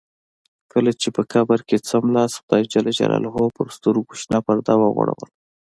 کله 0.71 0.91
چې 1.01 1.07
په 1.15 1.21
قبر 1.33 1.59
کې 1.67 1.83
څملاست 1.87 2.37
خدای 2.41 2.63
جل 2.73 2.85
جلاله 2.97 3.29
پر 3.57 3.67
سترګو 3.77 4.13
شنه 4.21 4.39
پرده 4.45 4.73
وغوړوله. 4.77 5.25